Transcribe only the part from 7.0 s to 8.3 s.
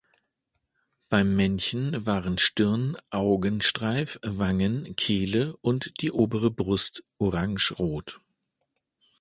orangerot.